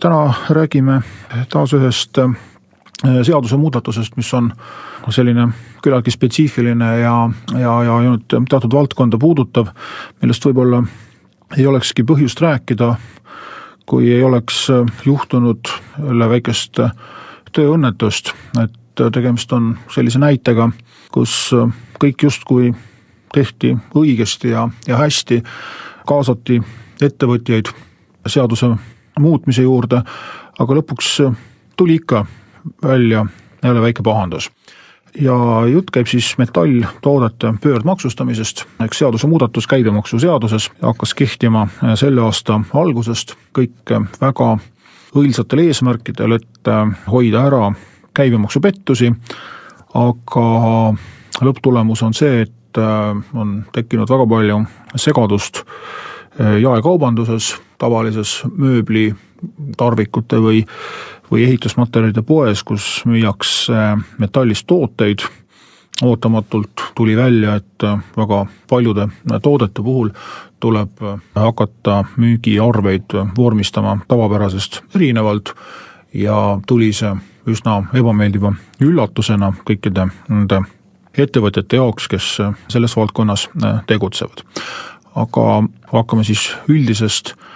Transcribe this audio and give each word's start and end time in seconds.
täna 0.00 0.34
räägime 0.50 1.02
taas 1.52 1.72
ühest 1.76 2.18
äh, 2.18 2.30
seadusemuudatusest, 3.22 4.16
mis 4.16 4.32
on 4.34 4.52
selline 5.10 5.48
küllaltki 5.82 6.12
spetsiifiline 6.14 6.90
ja, 7.00 7.14
ja, 7.58 7.74
ja 7.84 7.96
ainult 7.96 8.28
teatud 8.28 8.72
valdkonda 8.72 9.18
puudutav, 9.20 9.70
millest 10.22 10.44
võib-olla 10.44 10.82
ei 11.56 11.66
olekski 11.66 12.04
põhjust 12.06 12.40
rääkida, 12.40 12.94
kui 13.86 14.12
ei 14.12 14.24
oleks 14.24 14.68
äh, 14.70 14.84
juhtunud 15.04 15.72
jälle 15.98 16.28
väikest 16.28 16.80
äh, 16.80 16.94
tööõnnetust, 17.52 18.32
et 18.62 19.04
tegemist 19.12 19.52
on 19.52 19.74
sellise 19.92 20.20
näitega, 20.20 20.70
kus 21.12 21.50
kõik 22.00 22.22
justkui 22.22 22.72
tehti 23.32 23.74
õigesti 23.96 24.52
ja, 24.52 24.68
ja 24.86 25.00
hästi, 25.00 25.42
kaasati 26.06 26.60
ettevõtjaid 27.02 27.70
seaduse 28.28 28.74
muutmise 29.20 29.62
juurde, 29.62 30.02
aga 30.60 30.76
lõpuks 30.80 31.16
tuli 31.76 32.00
ikka 32.00 32.24
välja 32.82 33.26
jälle 33.62 33.80
väike 33.80 34.02
pahandus. 34.02 34.50
ja 35.20 35.34
jutt 35.66 35.90
käib 35.90 36.06
siis 36.06 36.38
metalltoodete 36.38 37.54
pöördmaksustamisest, 37.60 38.64
eks 38.84 38.98
seadusemuudatus 38.98 39.66
käibemaksuseaduses 39.66 40.70
hakkas 40.82 41.14
kehtima 41.14 41.68
selle 41.94 42.22
aasta 42.22 42.60
algusest, 42.74 43.34
kõik 43.58 43.90
väga 44.20 44.58
õilsatel 45.16 45.64
eesmärkidel, 45.66 46.32
et 46.38 46.70
hoida 47.10 47.42
ära 47.46 47.72
käibemaksupettusi, 48.14 49.10
aga 49.94 50.46
lõpptulemus 51.42 52.04
on 52.06 52.14
see, 52.14 52.46
et 52.46 52.78
on 53.34 53.64
tekkinud 53.72 54.10
väga 54.10 54.26
palju 54.30 54.62
segadust 54.94 55.64
jaekaubanduses, 56.38 57.56
tavalises 57.80 58.40
mööbli, 58.56 59.10
tarvikute 59.80 60.40
või, 60.42 60.64
või 61.30 61.46
ehitusmaterjalide 61.48 62.22
poes, 62.26 62.62
kus 62.66 63.02
müüakse 63.08 63.96
metallist 64.20 64.68
tooteid, 64.70 65.24
ootamatult 66.04 66.84
tuli 66.96 67.16
välja, 67.16 67.56
et 67.60 67.84
väga 68.16 68.44
paljude 68.68 69.08
toodete 69.42 69.82
puhul 69.84 70.12
tuleb 70.60 71.02
hakata 71.34 72.02
müügiarveid 72.16 73.16
vormistama 73.36 73.98
tavapärasest 74.08 74.80
erinevalt 74.94 75.54
ja 76.14 76.60
tuli 76.66 76.92
see 76.96 77.12
üsna 77.48 77.82
ebameeldiva 77.96 78.52
üllatusena 78.80 79.52
kõikide 79.64 80.08
nende 80.28 80.62
ettevõtjate 81.18 81.80
jaoks, 81.80 82.08
kes 82.08 82.26
selles 82.70 82.96
valdkonnas 82.96 83.48
tegutsevad. 83.88 84.44
Aga 85.18 85.46
hakkame 85.90 86.24
siis 86.24 86.44
üldisest 86.70 87.32
äh, 87.32 87.49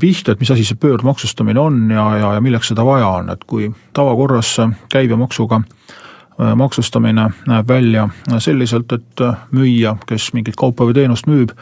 pihta, 0.00 0.32
et 0.32 0.40
mis 0.40 0.50
asi 0.50 0.64
see 0.66 0.78
pöördmaksustamine 0.80 1.60
on 1.60 1.90
ja, 1.90 2.04
ja, 2.18 2.32
ja 2.34 2.40
milleks 2.40 2.72
seda 2.72 2.84
vaja 2.86 3.08
on, 3.20 3.30
et 3.30 3.44
kui 3.46 3.70
tavakorras 3.94 4.56
käibemaksuga 4.92 5.60
äh, 5.60 6.54
maksustamine 6.58 7.28
näeb 7.46 7.68
välja 7.68 8.08
selliselt, 8.38 8.92
et 8.92 9.22
äh, 9.22 9.36
müüja, 9.52 9.96
kes 10.06 10.32
mingit 10.34 10.58
kaupa 10.58 10.88
või 10.88 10.96
teenust 10.98 11.30
müüb, 11.30 11.54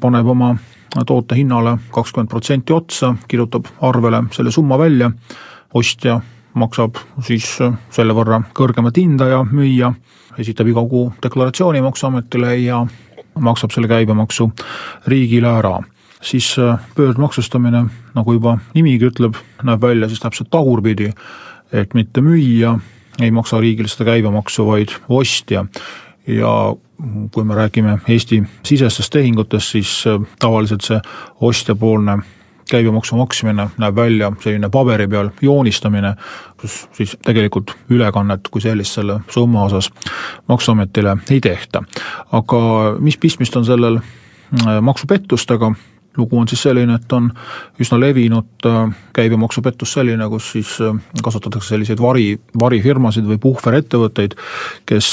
paneb 0.00 0.26
oma 0.28 0.56
toote 1.06 1.36
hinnale 1.36 1.78
kakskümmend 1.92 2.30
protsenti 2.30 2.72
otsa, 2.72 3.14
kirjutab 3.28 3.68
arvele 3.80 4.24
selle 4.32 4.52
summa 4.52 4.78
välja, 4.78 5.10
ostja 5.74 6.20
maksab 6.58 6.96
siis 7.24 7.50
selle 7.90 8.16
võrra 8.16 8.40
kõrgemat 8.56 8.96
hinda 8.96 9.28
ja 9.28 9.42
müüja 9.44 9.92
esitab 10.38 10.70
iga 10.70 10.82
kuu 10.88 11.12
deklaratsiooni 11.22 11.82
Maksuametile 11.84 12.56
ja 12.62 12.82
maksab 13.38 13.74
selle 13.74 13.90
käibemaksu 13.90 14.50
riigile 15.06 15.52
ära 15.60 15.78
siis 16.22 16.56
äh, 16.58 16.78
pöördmaksustamine, 16.94 17.84
nagu 18.14 18.32
juba 18.32 18.58
nimigi 18.74 19.10
ütleb, 19.10 19.38
näeb 19.62 19.82
välja 19.82 20.08
siis 20.08 20.20
täpselt 20.20 20.50
tagurpidi, 20.50 21.12
et 21.72 21.94
mitte 21.94 22.24
müüja 22.24 22.78
ei 23.20 23.30
maksa 23.34 23.60
riigile 23.60 23.88
seda 23.90 24.10
käibemaksu, 24.12 24.66
vaid 24.66 24.94
ostja. 25.08 25.66
ja 26.26 26.74
kui 27.30 27.44
me 27.44 27.54
räägime 27.54 27.98
Eesti-sisestest 28.08 29.12
tehingutest, 29.12 29.70
siis 29.76 30.04
äh, 30.06 30.20
tavaliselt 30.38 30.82
see 30.82 31.00
ostjapoolne 31.40 32.18
käibemaksu 32.70 33.16
maksmine 33.16 33.68
näeb 33.78 33.96
välja 33.96 34.32
selline 34.42 34.68
paberi 34.68 35.08
peal 35.08 35.30
joonistamine, 35.42 36.14
kus 36.60 36.88
siis 36.92 37.16
tegelikult 37.24 37.72
ülekannet 37.90 38.48
kui 38.50 38.60
sellist 38.60 38.98
selle 38.98 39.20
summa 39.30 39.64
osas 39.64 39.90
Maksuametile 40.48 41.16
ei 41.30 41.40
tehta. 41.40 41.82
aga 42.32 42.60
mis 42.98 43.18
pistmist 43.18 43.56
on 43.56 43.64
sellel 43.64 43.96
äh, 43.96 44.80
maksupettustega, 44.80 45.72
lugu 46.18 46.38
on 46.38 46.48
siis 46.50 46.62
selline, 46.66 46.98
et 46.98 47.12
on 47.16 47.30
üsna 47.80 48.00
levinud 48.00 48.66
äh, 48.66 48.80
käibemaksupettus 49.16 49.96
selline, 49.98 50.28
kus 50.32 50.52
siis 50.56 50.74
äh, 50.84 50.96
kasutatakse 51.24 51.74
selliseid 51.74 52.02
vari, 52.02 52.32
varifirmasid 52.60 53.28
või 53.28 53.40
puhverettevõtteid, 53.42 54.36
kes 54.88 55.12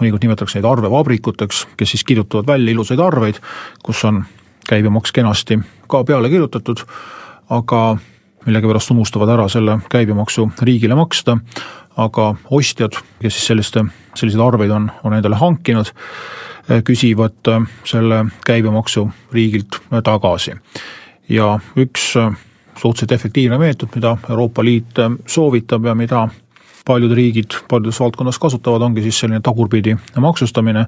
mõnikord 0.00 0.26
nimetatakse 0.26 0.58
neid 0.58 0.68
arvevabrikuteks, 0.68 1.62
kes 1.76 1.94
siis 1.94 2.04
kirjutavad 2.04 2.50
välja 2.50 2.74
ilusaid 2.74 3.00
arveid, 3.00 3.40
kus 3.84 4.02
on 4.08 4.24
käibemaks 4.68 5.14
kenasti 5.14 5.58
ka 5.88 6.02
peale 6.04 6.28
kirjutatud, 6.32 6.82
aga 7.54 7.82
millegipärast 8.46 8.92
unustavad 8.94 9.30
ära 9.34 9.48
selle 9.50 9.78
käibemaksu 9.90 10.50
riigile 10.62 10.98
maksta, 10.98 11.38
aga 11.96 12.34
ostjad, 12.50 12.98
kes 13.22 13.34
siis 13.34 13.46
selliste, 13.52 13.84
selliseid 14.14 14.42
arveid 14.42 14.70
on, 14.70 14.90
on 15.04 15.14
endale 15.16 15.38
hankinud, 15.40 15.92
küsivad 16.84 17.50
selle 17.86 18.24
käibemaksu 18.46 19.06
riigilt 19.32 19.78
tagasi. 20.04 20.56
ja 21.28 21.58
üks 21.76 22.12
suhteliselt 22.76 23.12
efektiivne 23.12 23.58
meetod, 23.58 23.88
mida 23.94 24.16
Euroopa 24.30 24.64
Liit 24.64 24.98
soovitab 25.26 25.84
ja 25.84 25.94
mida 25.94 26.28
paljud 26.86 27.12
riigid 27.12 27.56
paljudes 27.68 28.00
valdkonnas 28.00 28.38
kasutavad, 28.38 28.82
ongi 28.82 29.02
siis 29.02 29.18
selline 29.18 29.40
tagurpidi 29.40 29.96
maksustamine, 30.20 30.86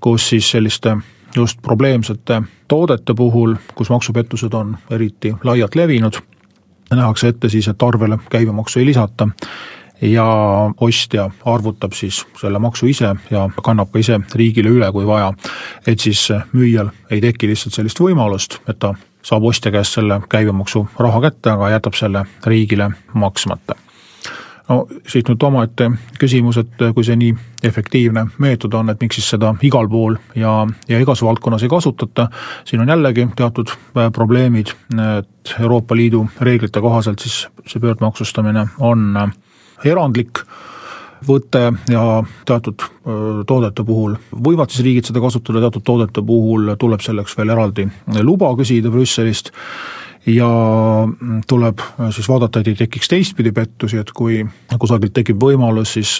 kus 0.00 0.28
siis 0.28 0.50
selliste 0.50 0.96
just 1.36 1.62
probleemsete 1.62 2.42
toodete 2.68 3.14
puhul, 3.14 3.54
kus 3.74 3.90
maksupettused 3.90 4.54
on 4.54 4.76
eriti 4.90 5.34
laialt 5.44 5.74
levinud, 5.74 6.20
nähakse 6.90 7.28
ette 7.28 7.48
siis, 7.48 7.68
et 7.68 7.82
arvele 7.82 8.18
käibemaksu 8.30 8.78
ei 8.78 8.86
lisata 8.86 9.28
ja 10.00 10.26
ostja 10.80 11.30
arvutab 11.44 11.92
siis 11.92 12.22
selle 12.40 12.58
maksu 12.58 12.86
ise 12.86 13.14
ja 13.30 13.48
kannab 13.64 13.90
ka 13.92 13.98
ise 13.98 14.20
riigile 14.34 14.70
üle, 14.70 14.92
kui 14.92 15.06
vaja. 15.06 15.32
et 15.86 16.00
siis 16.00 16.28
müüjal 16.52 16.92
ei 17.10 17.20
teki 17.20 17.48
lihtsalt 17.48 17.74
sellist 17.74 18.00
võimalust, 18.00 18.60
et 18.68 18.78
ta 18.78 18.94
saab 19.22 19.44
ostja 19.44 19.72
käest 19.74 19.98
selle 19.98 20.20
käibemaksu 20.28 20.86
raha 20.98 21.20
kätte, 21.28 21.50
aga 21.50 21.74
jätab 21.74 21.98
selle 21.98 22.24
riigile 22.46 22.90
maksmata 23.14 23.76
no 24.68 24.86
siit 25.08 25.28
nüüd 25.30 25.42
omaette 25.42 25.90
küsimus, 26.20 26.58
et 26.60 26.84
kui 26.94 27.06
see 27.06 27.16
nii 27.18 27.34
efektiivne 27.64 28.26
meetod 28.42 28.74
on, 28.78 28.92
et 28.92 29.00
miks 29.02 29.18
siis 29.18 29.30
seda 29.34 29.54
igal 29.64 29.88
pool 29.90 30.18
ja, 30.36 30.52
ja 30.88 31.00
igas 31.00 31.22
valdkonnas 31.24 31.64
ei 31.64 31.72
kasutata, 31.72 32.28
siin 32.68 32.84
on 32.84 32.92
jällegi 32.92 33.28
teatud 33.36 33.72
äh, 33.72 34.12
probleemid, 34.14 34.74
et 35.18 35.54
Euroopa 35.60 35.96
Liidu 35.96 36.26
reeglite 36.40 36.80
kohaselt 36.84 37.24
siis 37.24 37.46
see 37.66 37.80
pöördmaksustamine 37.80 38.68
on 38.78 39.16
äh, 39.16 39.32
erandlik 39.84 40.42
võte 41.26 41.64
ja 41.90 42.02
teatud 42.46 42.82
toodete 43.46 43.84
puhul 43.84 44.16
võivad 44.32 44.70
siis 44.70 44.84
riigid 44.86 45.08
seda 45.08 45.22
kasutada, 45.22 45.64
teatud 45.66 45.86
toodete 45.86 46.22
puhul 46.22 46.74
tuleb 46.78 47.02
selleks 47.02 47.34
veel 47.38 47.54
eraldi 47.56 47.88
luba 48.22 48.52
küsida 48.58 48.92
Brüsselist 48.94 49.50
ja 50.28 50.48
tuleb 51.48 51.80
äh, 51.80 52.10
siis 52.10 52.28
vaadata, 52.28 52.60
et 52.60 52.68
ei 52.68 52.78
tekiks 52.78 53.08
teistpidi 53.08 53.52
pettusi, 53.54 53.98
et 53.98 54.10
kui 54.12 54.42
kusagilt 54.78 55.14
tekib 55.16 55.40
võimalus 55.42 55.94
siis 55.96 56.16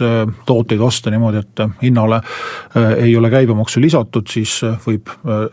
tooteid 0.49 0.81
osta 0.81 1.12
niimoodi, 1.12 1.43
et 1.43 1.64
hinnale 1.82 2.20
ei 2.96 3.16
ole 3.16 3.31
käibemaksu 3.31 3.82
lisatud, 3.82 4.28
siis 4.31 4.60
võib 4.87 5.10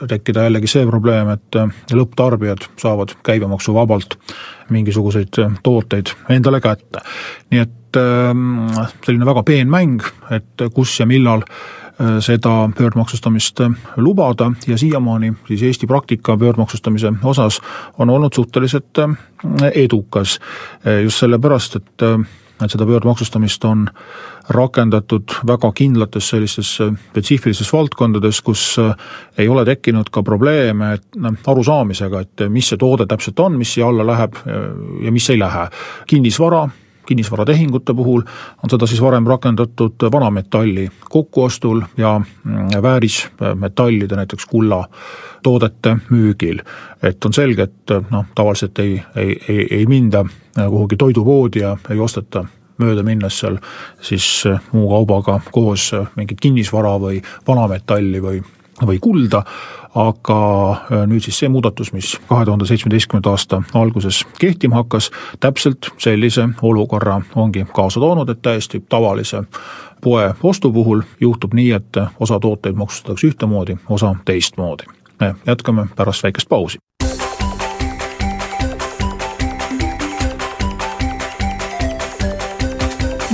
tekkida 0.07 0.45
jällegi 0.47 0.71
see 0.71 0.85
probleem, 0.87 1.33
et 1.35 1.59
lõpptarbijad 1.91 2.69
saavad 2.81 3.17
käibemaksuvabalt 3.25 4.19
mingisuguseid 4.69 5.41
tooteid 5.63 6.13
endale 6.33 6.61
kätte. 6.61 7.03
nii 7.51 7.65
et 7.65 7.84
ähm, 7.99 8.67
selline 9.05 9.25
väga 9.25 9.43
peen 9.43 9.71
mäng, 9.71 10.03
et 10.31 10.67
kus 10.73 10.99
ja 10.99 11.09
millal 11.09 11.45
seda 12.19 12.69
pöördmaksustamist 12.75 13.61
lubada 14.03 14.49
ja 14.67 14.75
siiamaani 14.77 15.29
siis 15.47 15.61
Eesti 15.63 15.87
praktika 15.87 16.35
pöördmaksustamise 16.37 17.13
osas 17.23 17.61
on 17.97 18.09
olnud 18.09 18.35
suhteliselt 18.35 18.99
edukas. 19.71 20.39
just 21.03 21.19
sellepärast, 21.23 21.75
et 21.75 22.03
et 22.63 22.71
seda 22.71 22.85
pöördmaksustamist 22.87 23.65
on 23.67 23.87
rakendatud 24.49 25.33
väga 25.47 25.71
kindlates 25.75 26.29
sellistes 26.29 26.69
spetsiifilistes 26.77 27.73
valdkondades, 27.73 28.39
kus 28.41 28.77
ei 29.37 29.47
ole 29.51 29.65
tekkinud 29.65 30.09
ka 30.11 30.23
probleeme, 30.23 30.93
et 30.95 31.19
noh, 31.19 31.35
arusaamisega, 31.51 32.21
et 32.21 32.45
mis 32.49 32.69
see 32.71 32.79
toode 32.79 33.07
täpselt 33.09 33.39
on, 33.43 33.57
mis 33.59 33.73
siia 33.75 33.89
alla 33.89 34.07
läheb 34.07 34.39
ja 35.03 35.11
mis 35.11 35.29
ei 35.29 35.39
lähe. 35.39 35.67
kinnisvara 36.07 36.67
kinnisvaratehingute 37.05 37.93
puhul 37.93 38.23
on 38.63 38.69
seda 38.69 38.87
siis 38.87 39.01
varem 39.01 39.27
rakendatud 39.27 40.07
vanametalli 40.11 40.89
kokkuostul 41.09 41.81
ja 41.97 42.19
mm, 42.19 42.81
väärismetallide, 42.81 44.15
näiteks 44.15 44.45
kulla 44.45 44.85
toodete 45.43 45.97
müügil. 46.09 46.61
et 47.03 47.25
on 47.25 47.33
selge, 47.33 47.63
et 47.63 47.95
noh, 48.09 48.25
tavaliselt 48.35 48.79
ei, 48.79 49.01
ei, 49.15 49.39
ei, 49.47 49.67
ei 49.71 49.85
minda 49.85 50.25
kuhugi 50.55 50.97
toidupoodi 50.97 51.59
ja 51.59 51.77
ei 51.89 51.99
osteta 51.99 52.45
mööda 52.77 53.03
minnes 53.03 53.39
seal 53.39 53.57
siis 54.03 54.43
muu 54.73 54.89
kaubaga 54.89 55.39
koos 55.51 55.91
mingit 56.15 56.41
kinnisvara 56.41 56.95
või 56.99 57.21
vanametalli 57.47 58.21
või, 58.23 58.41
või 58.85 58.99
kulda, 58.99 59.43
aga 59.95 60.71
äh, 60.71 61.05
nüüd 61.07 61.23
siis 61.23 61.39
see 61.39 61.49
muudatus, 61.49 61.93
mis 61.95 62.15
kahe 62.29 62.45
tuhande 62.45 62.67
seitsmeteistkümnenda 62.67 63.31
aasta 63.31 63.61
alguses 63.73 64.25
kehtima 64.39 64.81
hakkas, 64.83 65.11
täpselt 65.39 65.89
sellise 65.97 66.49
olukorra 66.61 67.21
ongi 67.35 67.65
kaasa 67.73 67.99
toonud, 67.99 68.29
et 68.29 68.41
täiesti 68.41 68.83
tavalise 68.89 69.43
poe 70.03 70.33
ostu 70.43 70.71
puhul 70.71 71.01
juhtub 71.19 71.53
nii, 71.53 71.71
et 71.71 72.01
osa 72.19 72.39
tooteid 72.39 72.75
maksustatakse 72.75 73.27
ühtemoodi, 73.27 73.77
osa 73.89 74.15
teistmoodi. 74.25 74.83
me 75.19 75.35
jätkame 75.47 75.87
pärast 75.95 76.23
väikest 76.23 76.49
pausi. 76.49 76.77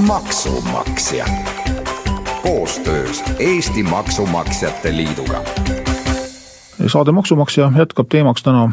maksumaksja 0.07 1.25
koostöös 2.43 3.23
Eesti 3.39 3.83
Maksumaksjate 3.83 4.95
Liiduga 4.95 5.43
saade 6.87 7.11
Maksumaksja 7.11 7.71
jätkab 7.77 8.07
teemaks 8.09 8.43
täna 8.43 8.71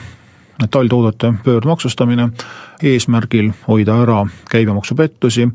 metalltoodete 0.60 1.32
pöördmaksustamine 1.44 2.28
eesmärgil 2.82 3.50
hoida 3.68 4.02
ära 4.02 4.26
käibemaksupettusi. 4.50 5.48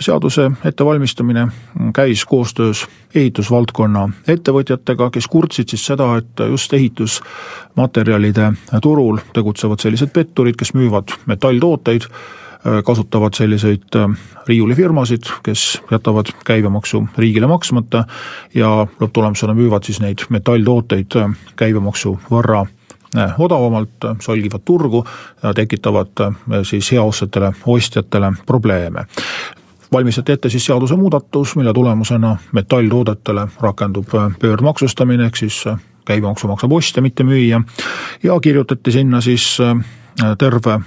seaduse 0.00 0.50
ettevalmistamine 0.64 1.48
käis 1.94 2.24
koostöös 2.24 2.86
ehitusvaldkonna 3.14 4.08
ettevõtjatega, 4.28 5.10
kes 5.10 5.26
kurtsid 5.26 5.68
siis 5.68 5.86
seda, 5.86 6.16
et 6.16 6.40
just 6.50 6.72
ehitusmaterjalide 6.72 8.52
turul 8.82 9.18
tegutsevad 9.32 9.78
sellised 9.78 10.10
petturid, 10.10 10.56
kes 10.58 10.74
müüvad 10.74 11.14
metalltooteid 11.26 12.10
kasutavad 12.84 13.34
selliseid 13.34 13.96
äh, 13.96 14.08
riiulifirmasid, 14.46 15.22
kes 15.42 15.82
jätavad 15.90 16.26
käibemaksu 16.44 17.08
riigile 17.18 17.46
maksmata 17.46 18.04
ja 18.54 18.86
lõpptulemusena 19.00 19.54
müüvad 19.54 19.84
siis 19.84 20.00
neid 20.00 20.24
metalltooteid 20.28 21.16
äh, 21.20 21.34
käibemaksu 21.56 22.18
võrra 22.30 22.64
odavamalt, 23.38 24.04
solgivad 24.18 24.64
turgu 24.66 25.04
ja 25.42 25.52
tekitavad 25.54 26.18
siis 26.66 26.88
heaostsetele 26.92 27.52
ostjatele 27.66 28.32
probleeme 28.46 29.04
valmistati 29.92 30.32
ette 30.32 30.50
siis 30.50 30.66
seadusemuudatus, 30.66 31.52
mille 31.56 31.72
tulemusena 31.72 32.32
metalltoodetele 32.52 33.46
rakendub 33.60 34.10
pöördmaksustamine, 34.40 35.28
ehk 35.30 35.36
siis 35.36 35.60
käibemaksu 36.04 36.50
maksab 36.50 36.72
ostja, 36.72 37.02
mitte 37.02 37.22
müüja. 37.22 37.62
ja 38.22 38.40
kirjutati 38.40 38.92
sinna 38.92 39.20
siis 39.20 39.58
terve 40.38 40.80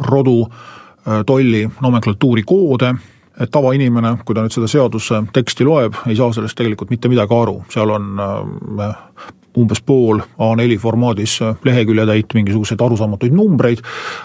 rodu 0.00 0.36
Äh, 0.44 0.91
tolli 1.26 1.64
nomenklatuuri 1.82 2.42
koode, 2.46 2.92
et 3.40 3.50
tavainimene, 3.50 4.16
kui 4.26 4.36
ta 4.36 4.44
nüüd 4.44 4.54
seda 4.54 4.68
seaduse 4.70 5.22
teksti 5.32 5.66
loeb, 5.66 5.96
ei 6.06 6.16
saa 6.18 6.32
sellest 6.36 6.56
tegelikult 6.58 6.92
mitte 6.92 7.10
midagi 7.12 7.34
aru, 7.36 7.62
seal 7.72 7.92
on 7.94 8.20
äh, 8.20 8.92
umbes 9.58 9.82
pool 9.84 10.20
A4 10.20 10.78
formaadis 10.80 11.38
leheküljetäit 11.64 12.32
mingisuguseid 12.34 12.80
arusaamatuid 12.80 13.34
numbreid, 13.36 13.82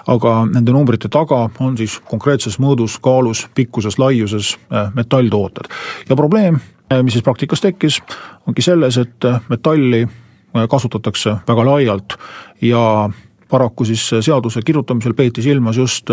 aga 0.07 0.37
nende 0.51 0.75
numbrite 0.75 1.11
taga 1.11 1.45
on 1.63 1.75
siis 1.79 1.97
konkreetses 2.07 2.59
mõõdus, 2.63 2.95
kaalus, 3.03 3.45
pikkuses, 3.55 3.99
laiuses 3.99 4.55
äh, 4.71 4.91
metalltooted. 4.95 5.71
ja 6.09 6.15
probleem, 6.15 6.59
mis 7.03 7.17
siis 7.17 7.23
praktikas 7.23 7.63
tekkis, 7.63 8.01
ongi 8.47 8.63
selles, 8.63 8.97
et 8.97 9.25
metalli 9.49 10.05
kasutatakse 10.71 11.33
väga 11.47 11.65
laialt 11.67 12.15
ja 12.63 13.09
paraku 13.51 13.85
siis 13.85 14.05
seaduse 14.21 14.61
kirjutamisel 14.65 15.13
peeti 15.13 15.43
silmas 15.43 15.77
just 15.77 16.09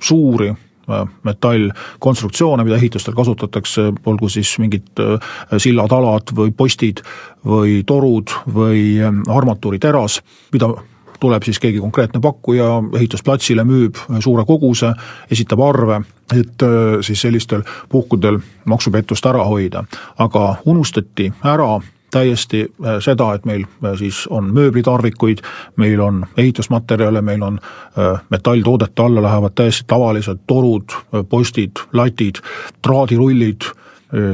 suuri 0.00 0.48
äh, 0.48 1.08
metallkonstruktsioone, 1.22 2.64
mida 2.64 2.76
ehitustel 2.76 3.14
kasutatakse, 3.14 3.92
olgu 4.06 4.28
siis 4.28 4.54
mingid 4.58 5.02
äh, 5.02 5.32
sillatalad 5.56 6.34
või 6.36 6.52
postid 6.56 7.02
või 7.46 7.82
torud 7.86 8.34
või 8.54 9.00
äh, 9.00 9.20
armatuuriteras, 9.34 10.20
mida 10.52 10.72
tuleb 11.18 11.42
siis 11.42 11.58
keegi 11.58 11.80
konkreetne 11.82 12.20
pakkuja 12.22 12.66
ehitusplatsile, 12.94 13.64
müüb 13.66 13.98
suure 14.22 14.44
koguse, 14.46 14.92
esitab 15.30 15.64
arve, 15.66 15.96
et 16.30 16.62
siis 17.02 17.24
sellistel 17.24 17.64
puhkudel 17.90 18.38
maksupettust 18.70 19.26
ära 19.26 19.42
hoida. 19.48 19.82
aga 20.18 20.44
unustati 20.64 21.32
ära 21.42 21.80
täiesti 22.10 22.60
äh, 22.62 22.98
seda, 23.00 23.32
et 23.34 23.44
meil 23.44 23.64
äh, 23.84 23.94
siis 23.98 24.26
on 24.30 24.52
mööblitarvikuid, 24.54 25.42
meil 25.76 26.00
on 26.00 26.24
ehitusmaterjale, 26.36 27.22
meil 27.22 27.42
on 27.42 27.58
äh, 27.60 28.20
metalltoodete 28.30 29.02
alla 29.02 29.22
lähevad 29.22 29.54
täiesti 29.54 29.84
tavalised 29.86 30.44
torud, 30.46 30.96
postid, 31.28 31.84
latid, 31.92 32.42
traadirullid, 32.82 33.72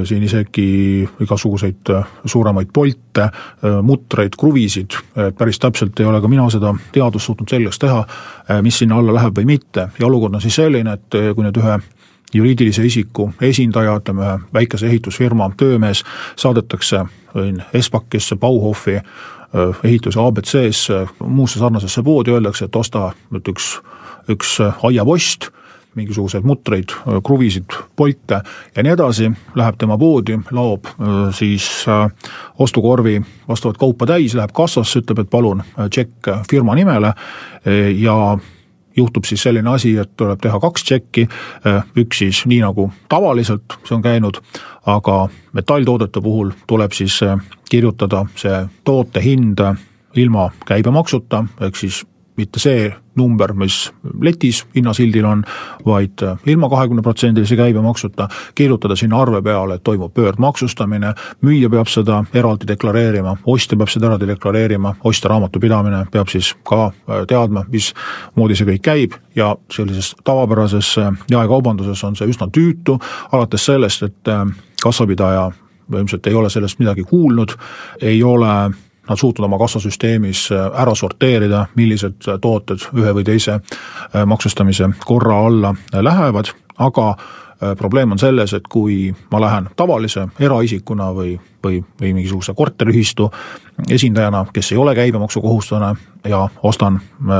siin 0.06 0.22
isegi 0.22 1.02
igasuguseid 1.20 1.88
suuremaid 2.30 2.68
polte, 2.72 3.24
mutreid, 3.82 4.36
kruvisid, 4.38 4.94
päris 5.38 5.58
täpselt 5.58 5.98
ei 5.98 6.06
ole 6.06 6.20
ka 6.22 6.30
mina 6.30 6.44
seda 6.54 6.70
teadust 6.94 7.26
suutnud 7.26 7.50
selgeks 7.50 7.82
teha, 7.82 8.04
mis 8.62 8.78
sinna 8.78 9.00
alla 9.02 9.16
läheb 9.16 9.34
või 9.34 9.48
mitte. 9.56 9.88
Ja 9.98 10.06
olukord 10.06 10.38
on 10.38 10.44
siis 10.44 10.60
selline, 10.60 10.94
et 10.94 11.18
kui 11.34 11.42
nüüd 11.42 11.58
ühe 11.58 11.80
juriidilise 12.34 12.84
isiku 12.86 13.30
esindaja, 13.42 13.96
ütleme 14.00 14.24
ühe 14.24 14.38
väikese 14.54 14.86
ehitusfirma 14.90 15.50
töömees 15.56 16.04
saadetakse 16.36 17.04
Espakisse, 17.74 18.36
Bauhofi, 18.36 19.00
ehituse 19.84 20.20
abc-sse, 20.20 21.00
muusse 21.18 21.58
sarnasesse 21.58 22.02
poodi, 22.02 22.30
öeldakse, 22.30 22.68
et 22.68 22.76
osta 22.76 23.10
nüüd 23.34 23.50
üks, 23.50 23.76
üks 24.30 24.56
aiapost, 24.86 25.50
mingisuguseid 25.94 26.46
mutreid, 26.46 26.90
kruvisid, 27.26 27.74
polte 27.96 28.40
ja 28.76 28.82
nii 28.82 28.94
edasi, 28.96 29.30
läheb 29.54 29.78
tema 29.78 29.98
poodi, 29.98 30.38
laob 30.54 30.90
siis 31.34 31.68
ostukorvi 32.58 33.20
vastavat 33.48 33.78
kaupa 33.78 34.08
täis, 34.10 34.34
läheb 34.34 34.54
kassasse, 34.54 35.04
ütleb, 35.04 35.22
et 35.22 35.30
palun 35.30 35.62
tšekk 35.86 36.32
firma 36.50 36.74
nimele 36.74 37.14
ja 37.98 38.16
juhtub 38.96 39.24
siis 39.24 39.42
selline 39.42 39.70
asi, 39.70 39.96
et 39.98 40.16
tuleb 40.16 40.40
teha 40.42 40.60
kaks 40.60 40.84
tšekki, 40.84 41.26
üks 42.02 42.22
siis 42.22 42.44
nii 42.46 42.60
nagu 42.64 42.88
tavaliselt 43.08 43.78
see 43.84 43.96
on 43.96 44.04
käinud, 44.04 44.40
aga 44.86 45.28
metalltoodete 45.52 46.22
puhul 46.22 46.52
tuleb 46.66 46.92
siis 46.92 47.20
kirjutada 47.70 48.24
see 48.36 48.64
toote 48.84 49.22
hind 49.24 49.62
ilma 50.14 50.50
käibemaksuta, 50.66 51.44
ehk 51.60 51.76
siis 51.76 52.04
mitte 52.36 52.60
see 52.60 52.92
number, 53.16 53.52
mis 53.54 53.92
letis 54.22 54.64
hinnasildil 54.74 55.24
on, 55.24 55.44
vaid 55.86 56.22
ilma 56.50 56.68
kahekümneprotsendilise 56.68 57.56
käibemaksuta, 57.56 58.28
kirjutada 58.54 58.96
sinna 58.96 59.20
arve 59.22 59.42
peale, 59.42 59.74
et 59.74 59.84
toimub 59.84 60.14
pöördmaksustamine, 60.14 61.14
müüja 61.42 61.70
peab 61.70 61.90
seda 61.90 62.24
eraldi 62.34 62.66
deklareerima, 62.68 63.36
ostja 63.46 63.78
peab 63.78 63.92
seda 63.92 64.10
eraldi 64.10 64.28
deklareerima, 64.32 64.96
ostja 65.04 65.30
raamatupidamine 65.30 66.04
peab 66.10 66.32
siis 66.32 66.54
ka 66.66 66.86
äh, 66.90 67.22
teadma, 67.30 67.64
mismoodi 67.70 68.58
see 68.58 68.70
kõik 68.72 68.84
käib 68.84 69.18
ja 69.38 69.54
sellises 69.72 70.14
tavapärases 70.24 70.96
äh, 70.98 71.12
jaekaubanduses 71.30 72.02
on 72.04 72.18
see 72.18 72.30
üsna 72.30 72.50
tüütu, 72.50 72.98
alates 73.32 73.70
sellest, 73.70 74.02
et 74.02 74.32
äh, 74.32 74.42
kassapidaja 74.82 75.52
ilmselt 75.92 76.26
ei 76.26 76.34
ole 76.34 76.50
sellest 76.50 76.78
midagi 76.78 77.04
kuulnud, 77.04 77.54
ei 78.02 78.22
ole 78.22 78.54
nad 79.08 79.16
suutnud 79.16 79.44
oma 79.44 79.58
kassasüsteemis 79.58 80.48
äh, 80.52 80.80
ära 80.80 80.94
sorteerida, 80.94 81.66
millised 81.74 82.28
äh, 82.28 82.38
tooted 82.40 82.88
ühe 82.96 83.14
või 83.14 83.24
teise 83.24 83.58
äh, 83.58 84.24
maksustamise 84.26 84.88
korra 85.06 85.40
alla 85.46 85.74
lähevad, 85.92 86.52
aga 86.78 87.14
probleem 87.78 88.12
on 88.12 88.18
selles, 88.18 88.52
et 88.52 88.66
kui 88.68 89.14
ma 89.30 89.38
lähen 89.40 89.68
tavalise 89.78 90.26
eraisikuna 90.42 91.06
või, 91.14 91.36
või, 91.64 91.78
või 92.00 92.10
mingisuguse 92.16 92.52
korteriühistu 92.54 93.30
esindajana, 93.88 94.42
kes 94.52 94.72
ei 94.72 94.78
ole 94.78 94.92
käibemaksukohustuslane 94.94 95.94
ja 96.28 96.42
ostan 96.62 96.98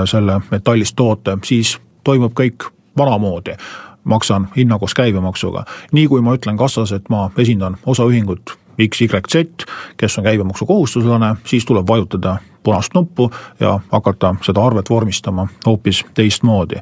selle 0.09 0.38
metallist 0.50 0.97
toote, 0.97 1.37
siis 1.44 1.75
toimub 2.06 2.33
kõik 2.33 2.71
vanamoodi 2.97 3.59
maksan 4.04 4.49
hinna 4.56 4.78
koos 4.78 4.94
käibemaksuga. 4.94 5.64
nii 5.92 6.06
kui 6.09 6.21
ma 6.21 6.38
ütlen 6.38 6.56
kassas, 6.56 6.92
et 6.92 7.11
ma 7.11 7.30
esindan 7.37 7.76
osaühingut 7.87 8.56
X, 8.78 9.00
Y, 9.00 9.09
Z, 9.28 9.66
kes 9.97 10.19
on 10.19 10.25
käibemaksukohustuslane, 10.25 11.35
siis 11.47 11.64
tuleb 11.64 11.88
vajutada 11.88 12.38
punast 12.64 12.94
nuppu 12.94 13.30
ja 13.61 13.80
hakata 13.92 14.35
seda 14.42 14.64
arvet 14.64 14.90
vormistama 14.90 15.47
hoopis 15.66 16.04
teistmoodi. 16.14 16.76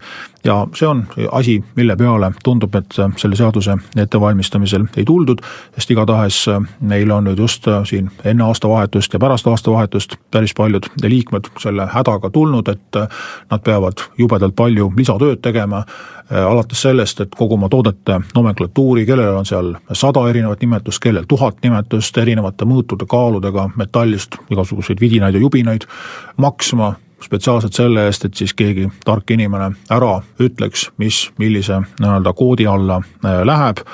ja 0.44 0.66
see 0.74 0.88
on 0.88 1.04
asi, 1.32 1.64
mille 1.76 1.96
peale 1.96 2.32
tundub, 2.44 2.74
et 2.74 2.94
selle 3.16 3.36
seaduse 3.36 3.76
ettevalmistamisel 3.96 4.84
ei 4.96 5.04
tuldud, 5.04 5.38
sest 5.74 5.90
igatahes 5.90 6.46
meil 6.80 7.10
on 7.10 7.24
nüüd 7.24 7.38
just 7.38 7.68
siin 7.86 8.10
enne 8.24 8.44
aastavahetust 8.44 9.12
ja 9.12 9.18
pärast 9.18 9.46
aastavahetust 9.46 10.16
päris 10.30 10.54
paljud 10.56 10.88
liikmed 11.02 11.52
selle 11.62 11.86
hädaga 11.94 12.30
tulnud, 12.30 12.68
et 12.68 12.98
nad 13.50 13.62
peavad 13.62 14.02
jubedalt 14.18 14.56
palju 14.56 14.92
lisatööd 14.96 15.42
tegema, 15.42 15.84
alates 16.30 16.82
sellest, 16.82 17.20
et 17.20 17.34
kogu 17.36 17.54
oma 17.54 17.68
toodete 17.68 18.20
nomenklatuuri, 18.34 19.06
kellel 19.06 19.36
on 19.36 19.46
seal 19.46 19.74
sada 19.92 20.24
erinevat 20.30 20.60
nimetust, 20.60 21.02
kellel 21.02 21.24
tuhat 21.28 21.58
nimetust, 21.62 22.18
erinevate 22.18 22.66
mõõtude, 22.68 23.06
kaaludega 23.08 23.68
metallist 23.76 24.36
igasuguseid 24.50 25.00
vidinaid 25.00 25.34
ja 25.36 25.40
jubinaid 25.40 25.71
maksma 26.36 26.94
spetsiaalselt 27.24 27.72
selle 27.72 28.06
eest, 28.06 28.24
et 28.24 28.34
siis 28.34 28.54
keegi 28.54 28.88
tark 29.04 29.30
inimene 29.30 29.72
ära 29.90 30.16
ütleks, 30.42 30.88
mis, 30.98 31.24
millise 31.38 31.80
nii-öelda 32.00 32.34
koodi 32.36 32.66
alla 32.66 32.98
äh, 33.02 33.42
läheb 33.46 33.84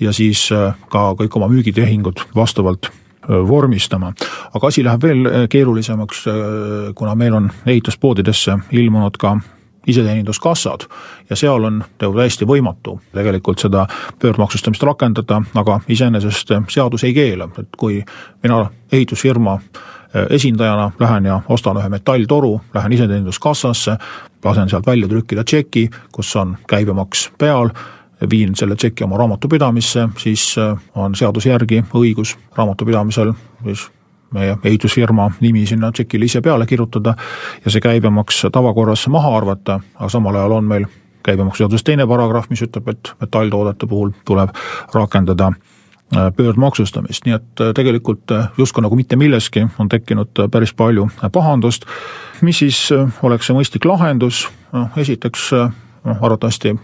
ja 0.00 0.12
siis 0.12 0.48
äh, 0.52 0.74
ka 0.90 1.12
kõik 1.18 1.38
oma 1.38 1.48
müügitehingud 1.52 2.26
vastavalt 2.36 2.90
äh, 2.90 3.38
vormistama. 3.48 4.12
aga 4.54 4.66
asi 4.66 4.84
läheb 4.84 5.02
veel 5.02 5.30
keerulisemaks, 5.48 6.24
kuna 6.94 7.14
meil 7.14 7.34
on 7.34 7.50
ehituspoodidesse 7.66 8.58
ilmunud 8.72 9.16
ka 9.18 9.36
iseteeninduskassad 9.86 10.80
ja 11.30 11.36
seal 11.36 11.64
on 11.64 11.84
täiesti 11.98 12.46
võimatu 12.46 13.00
tegelikult 13.14 13.58
seda 13.58 13.86
pöördmaksustamist 14.22 14.82
rakendada, 14.82 15.40
aga 15.54 15.80
iseenesest 15.88 16.54
seadus 16.70 17.04
ei 17.04 17.14
keela, 17.14 17.48
et 17.58 17.74
kui 17.78 17.98
mina 18.42 18.66
ehitusfirma 18.92 19.58
esindajana 20.30 20.90
lähen 21.00 21.24
ja 21.24 21.40
ostan 21.48 21.76
ühe 21.76 21.88
metalltoru, 21.88 22.60
lähen 22.74 22.92
iseteeninduskassasse, 22.92 23.96
lasen 24.44 24.68
sealt 24.68 24.86
välja 24.86 25.08
trükkida 25.08 25.44
tšeki, 25.44 25.88
kus 26.12 26.36
on 26.36 26.56
käibemaks 26.68 27.30
peal, 27.38 27.70
viin 28.30 28.54
selle 28.56 28.76
tšeki 28.76 29.04
oma 29.04 29.18
raamatupidamisse, 29.18 30.08
siis 30.18 30.54
äh, 30.58 30.78
on 30.94 31.14
seaduse 31.14 31.48
järgi 31.48 31.84
õigus 31.94 32.36
raamatupidamisel 32.56 33.32
siis 33.64 33.88
meie 34.32 34.56
ehitusfirma 34.64 35.30
nimi 35.40 35.66
sinna 35.66 35.92
tšekile 35.92 36.24
ise 36.24 36.40
peale 36.40 36.66
kirjutada 36.66 37.14
ja 37.64 37.70
see 37.70 37.80
käibemaks 37.84 38.46
tavakorras 38.52 39.08
maha 39.08 39.36
arvata, 39.36 39.80
aga 39.94 40.08
samal 40.08 40.36
ajal 40.36 40.58
on 40.60 40.64
meil 40.64 40.86
käibemaksuseaduses 41.22 41.84
teine 41.84 42.06
paragrahv, 42.06 42.48
mis 42.50 42.62
ütleb, 42.64 42.88
et 42.88 43.12
metalltoodete 43.20 43.86
puhul 43.86 44.10
tuleb 44.26 44.56
rakendada 44.94 45.52
Äh, 45.52 45.71
pöördmaksustamist, 46.36 47.24
nii 47.24 47.34
et 47.34 47.60
äh, 47.60 47.72
tegelikult 47.74 48.30
äh, 48.30 48.48
justkui 48.58 48.82
nagu 48.84 48.96
mitte 48.96 49.16
milleski 49.16 49.66
on 49.78 49.88
tekkinud 49.88 50.44
päris 50.50 50.74
palju 50.74 51.08
pahandust. 51.32 51.86
mis 52.40 52.58
siis 52.58 52.88
oleks 53.22 53.46
see 53.46 53.56
mõistlik 53.56 53.86
lahendus, 53.88 54.48
noh 54.72 54.98
esiteks 54.98 55.50
noh 56.04 56.20
arvatavasti 56.20 56.74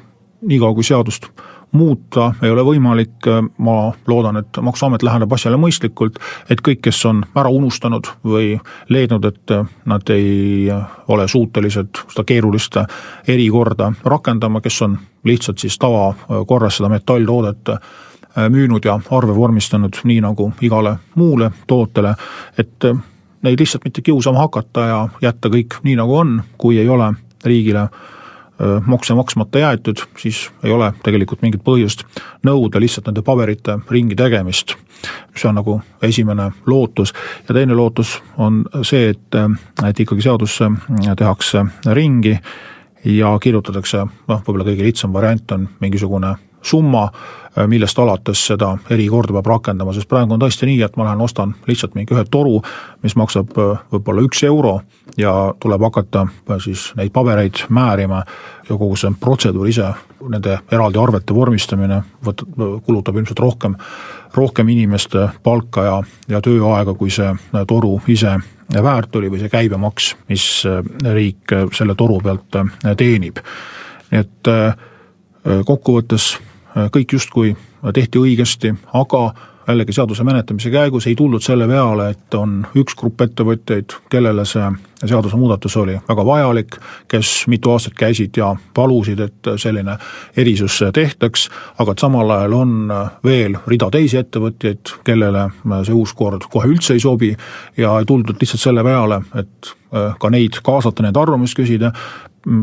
niikaua, 0.40 0.74
kui 0.74 0.86
seadust 0.86 1.28
muuta 1.72 2.30
ei 2.42 2.50
ole 2.50 2.62
võimalik, 2.64 3.26
ma 3.58 3.92
loodan, 4.06 4.38
et 4.40 4.60
Maksuamet 4.62 5.02
läheneb 5.02 5.32
asjale 5.32 5.58
mõistlikult, 5.60 6.16
et 6.48 6.62
kõik, 6.64 6.80
kes 6.86 7.04
on 7.10 7.20
ära 7.36 7.50
unustanud 7.52 8.08
või 8.24 8.54
leidnud, 8.88 9.24
et 9.28 9.52
nad 9.84 10.10
ei 10.14 10.70
ole 11.08 11.28
suutelised 11.28 12.04
seda 12.08 12.24
keerulist 12.24 12.80
erikorda 13.28 13.92
rakendama, 14.04 14.64
kes 14.64 14.82
on 14.82 14.96
lihtsalt 15.28 15.58
siis 15.58 15.76
tavakorras 15.78 16.80
seda 16.80 16.88
metalltoodet 16.88 17.76
Äh, 17.76 18.07
müünud 18.48 18.84
ja 18.84 18.98
arve 19.10 19.34
vormistanud 19.36 20.00
nii 20.04 20.20
nagu 20.24 20.52
igale 20.60 20.96
muule 21.14 21.50
tootele, 21.66 22.14
et 22.58 22.84
äh, 22.84 23.00
neid 23.42 23.60
lihtsalt 23.60 23.84
mitte 23.84 24.02
kiusama 24.02 24.44
hakata 24.46 24.86
ja 24.86 25.00
jätta 25.22 25.50
kõik 25.52 25.80
nii, 25.82 25.96
nagu 25.98 26.16
on, 26.16 26.38
kui 26.58 26.78
ei 26.78 26.88
ole 26.88 27.12
riigile 27.44 27.86
äh, 27.88 27.90
makse 28.86 29.14
maksmata 29.14 29.62
jäetud, 29.62 30.02
siis 30.18 30.48
ei 30.64 30.72
ole 30.74 30.92
tegelikult 31.02 31.42
mingit 31.42 31.64
põhjust 31.64 32.04
nõuda 32.46 32.80
lihtsalt 32.82 33.10
nende 33.10 33.22
paberite 33.26 33.78
ringi 33.90 34.16
tegemist. 34.18 34.76
see 35.36 35.48
on 35.48 35.54
nagu 35.54 35.80
esimene 36.02 36.50
lootus 36.66 37.12
ja 37.48 37.54
teine 37.54 37.74
lootus 37.74 38.18
on 38.36 38.64
see, 38.82 39.08
et, 39.10 39.34
et 39.86 40.00
ikkagi 40.00 40.22
seadusse 40.22 40.70
tehakse 41.16 41.64
ringi 41.94 42.38
ja 43.04 43.38
kirjutatakse, 43.38 44.04
noh, 44.28 44.42
võib-olla 44.42 44.66
kõige 44.66 44.82
lihtsam 44.82 45.12
variant 45.12 45.52
on 45.54 45.68
mingisugune 45.80 46.34
summa, 46.62 47.10
äh, 47.58 47.66
millest 47.66 47.98
alates 47.98 48.46
seda 48.50 48.72
erikorda 48.90 49.32
peab 49.38 49.46
rakendama, 49.46 49.92
sest 49.94 50.08
praegu 50.10 50.34
on 50.34 50.42
tõesti 50.42 50.68
nii, 50.68 50.82
et 50.84 50.96
ma 50.96 51.06
lähen 51.08 51.22
ostan 51.24 51.54
lihtsalt 51.68 51.94
mingi 51.94 52.14
ühe 52.14 52.24
toru, 52.30 52.60
mis 53.02 53.16
maksab 53.18 53.54
äh, 53.58 53.84
võib-olla 53.92 54.24
üks 54.26 54.42
euro 54.48 54.78
ja 55.18 55.32
tuleb 55.60 55.86
hakata 55.88 56.26
äh, 56.26 56.60
siis 56.64 56.90
neid 56.98 57.12
pabereid 57.14 57.64
määrima 57.68 58.22
ja 58.68 58.76
kogu 58.76 58.96
see 58.96 59.14
protseduur 59.20 59.70
ise, 59.70 59.92
nende 60.28 60.58
eraldi 60.72 61.00
arvete 61.00 61.34
vormistamine 61.34 62.02
võt-, 62.26 62.44
kulutab 62.86 63.16
ilmselt 63.16 63.42
rohkem, 63.42 63.78
rohkem 64.34 64.68
inimeste 64.74 65.28
palka 65.42 65.86
ja, 65.86 65.98
ja 66.28 66.42
tööaega, 66.44 66.94
kui 66.98 67.10
see 67.14 67.30
toru 67.68 67.96
ise 68.10 68.36
väärt 68.68 69.16
oli 69.16 69.30
või 69.32 69.40
see 69.40 69.48
käibemaks, 69.48 70.10
mis 70.28 70.44
riik 71.14 71.54
selle 71.72 71.94
toru 71.96 72.18
pealt 72.20 72.58
teenib. 73.00 73.40
nii 74.10 74.20
et 74.20 74.50
kokkuvõttes 75.64 76.34
kõik 76.74 77.12
justkui 77.12 77.56
tehti 77.94 78.18
õigesti, 78.18 78.74
aga 78.92 79.22
jällegi 79.68 79.92
seaduse 79.92 80.24
menetlemise 80.24 80.70
käigus 80.72 81.06
ei 81.06 81.14
tuldud 81.16 81.44
selle 81.44 81.66
peale, 81.68 82.10
et 82.14 82.34
on 82.34 82.62
üks 82.78 82.96
grupp 82.96 83.20
ettevõtjaid, 83.20 83.94
kellele 84.10 84.44
see 84.48 84.64
seadusemuudatus 85.04 85.76
oli 85.78 85.98
väga 86.08 86.24
vajalik, 86.26 86.78
kes 87.08 87.32
mitu 87.52 87.70
aastat 87.74 87.94
käisid 87.98 88.36
ja 88.40 88.54
palusid, 88.74 89.20
et 89.20 89.50
selline 89.60 89.98
erisus 90.36 90.80
tehtaks, 90.94 91.48
aga 91.78 91.92
et 91.92 92.04
samal 92.04 92.32
ajal 92.38 92.56
on 92.58 92.76
veel 93.24 93.58
rida 93.66 93.90
teisi 93.94 94.18
ettevõtjaid, 94.22 94.94
kellele 95.04 95.48
see 95.84 95.96
uus 95.96 96.14
kord 96.16 96.48
kohe 96.50 96.70
üldse 96.72 96.96
ei 96.96 97.04
sobi 97.04 97.34
ja 97.76 97.98
ei 97.98 98.08
tuldud 98.08 98.40
lihtsalt 98.40 98.64
selle 98.64 98.84
peale, 98.86 99.20
et 99.38 99.74
ka 100.20 100.30
neid 100.32 100.58
kaasata, 100.64 101.04
nende 101.04 101.20
arvamust 101.20 101.56
küsida, 101.56 101.92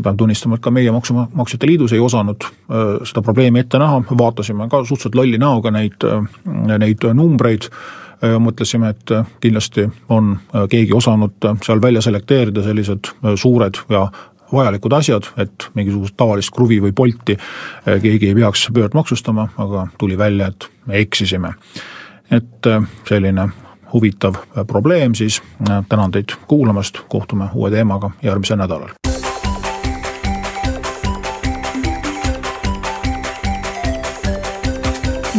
pean 0.02 0.16
tunnistama, 0.16 0.56
et 0.56 0.62
ka 0.64 0.70
meie 0.70 0.92
Maksumaksjate 0.92 1.66
Liidus 1.66 1.92
ei 1.92 2.00
osanud 2.00 2.44
äh, 2.44 2.84
seda 3.04 3.22
probleemi 3.22 3.62
ette 3.62 3.78
näha, 3.78 4.02
vaatasime 4.18 4.68
ka 4.72 4.82
suhteliselt 4.84 5.18
lolli 5.18 5.38
näoga 5.38 5.70
neid, 5.74 6.06
äh, 6.06 6.78
neid 6.78 7.04
numbreid, 7.14 7.68
äh, 7.68 8.38
mõtlesime, 8.42 8.94
et 8.94 9.12
kindlasti 9.40 9.88
on 10.08 10.36
keegi 10.70 10.94
osanud 10.96 11.50
seal 11.64 11.82
välja 11.82 12.02
selekteerida 12.04 12.64
sellised 12.64 13.12
suured 13.36 13.82
ja 13.92 14.06
vajalikud 14.52 14.94
asjad, 14.94 15.28
et 15.42 15.68
mingisugust 15.74 16.14
tavalist 16.16 16.54
kruvi 16.54 16.78
või 16.80 16.94
polti 16.94 17.34
keegi 17.84 18.30
ei 18.30 18.34
peaks 18.38 18.68
pöördmaksustama, 18.74 19.48
aga 19.58 19.88
tuli 19.98 20.18
välja, 20.18 20.52
et 20.54 20.68
me 20.86 21.00
eksisime. 21.02 21.54
et 22.30 22.66
selline 23.08 23.48
huvitav 23.92 24.34
probleem 24.66 25.14
siis, 25.14 25.42
tänan 25.88 26.10
teid 26.10 26.38
kuulamast, 26.46 27.02
kohtume 27.08 27.50
uue 27.54 27.70
teemaga 27.70 28.10
järgmisel 28.22 28.62
nädalal. 28.62 29.05